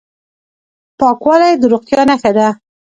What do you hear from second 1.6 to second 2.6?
روغتیا نښه ده.